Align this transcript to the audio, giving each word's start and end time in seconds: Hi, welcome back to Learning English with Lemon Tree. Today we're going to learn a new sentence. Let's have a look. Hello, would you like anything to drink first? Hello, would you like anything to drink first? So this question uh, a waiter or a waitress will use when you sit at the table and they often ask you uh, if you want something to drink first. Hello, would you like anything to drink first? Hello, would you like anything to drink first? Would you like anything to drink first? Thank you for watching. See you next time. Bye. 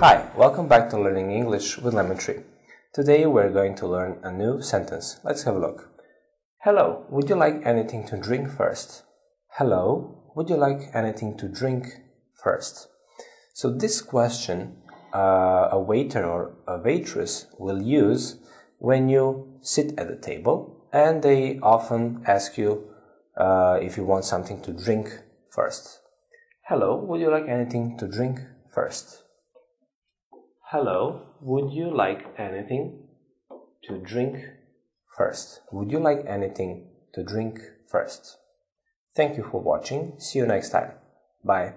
Hi, 0.00 0.30
welcome 0.36 0.68
back 0.68 0.88
to 0.90 0.96
Learning 0.96 1.32
English 1.32 1.78
with 1.78 1.92
Lemon 1.92 2.18
Tree. 2.18 2.44
Today 2.94 3.26
we're 3.26 3.50
going 3.50 3.74
to 3.74 3.88
learn 3.88 4.20
a 4.22 4.30
new 4.30 4.62
sentence. 4.62 5.18
Let's 5.24 5.42
have 5.42 5.56
a 5.56 5.58
look. 5.58 5.90
Hello, 6.62 7.04
would 7.10 7.28
you 7.28 7.34
like 7.34 7.66
anything 7.66 8.06
to 8.06 8.16
drink 8.16 8.48
first? 8.48 9.02
Hello, 9.54 10.22
would 10.36 10.48
you 10.48 10.56
like 10.56 10.94
anything 10.94 11.36
to 11.38 11.48
drink 11.48 11.88
first? 12.40 12.86
So 13.54 13.72
this 13.72 14.00
question 14.00 14.76
uh, 15.12 15.70
a 15.72 15.80
waiter 15.80 16.24
or 16.24 16.54
a 16.68 16.78
waitress 16.78 17.46
will 17.58 17.82
use 17.82 18.36
when 18.78 19.08
you 19.08 19.58
sit 19.62 19.98
at 19.98 20.06
the 20.06 20.16
table 20.16 20.86
and 20.92 21.24
they 21.24 21.58
often 21.58 22.22
ask 22.24 22.56
you 22.56 22.88
uh, 23.36 23.80
if 23.82 23.96
you 23.96 24.04
want 24.04 24.24
something 24.24 24.62
to 24.62 24.72
drink 24.72 25.10
first. 25.50 26.02
Hello, 26.68 26.94
would 27.04 27.20
you 27.20 27.32
like 27.32 27.48
anything 27.48 27.98
to 27.98 28.06
drink 28.06 28.38
first? 28.72 29.24
Hello, 30.70 31.22
would 31.40 31.72
you 31.72 31.88
like 31.88 32.26
anything 32.36 33.08
to 33.84 33.96
drink 33.96 34.36
first? 35.16 35.62
Would 35.72 35.90
you 35.90 35.98
like 35.98 36.26
anything 36.26 36.90
to 37.14 37.24
drink 37.24 37.58
first? 37.90 38.36
Thank 39.16 39.38
you 39.38 39.44
for 39.50 39.62
watching. 39.62 40.20
See 40.20 40.40
you 40.40 40.44
next 40.44 40.68
time. 40.68 40.90
Bye. 41.42 41.72